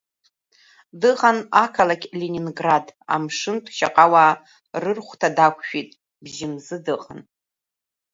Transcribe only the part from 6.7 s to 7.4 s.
дыҟан.